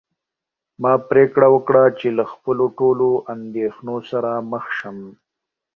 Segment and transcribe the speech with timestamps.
[0.81, 4.97] ما پرېکړه وکړه چې له خپلو ټولو اندېښنو سره مخ شم.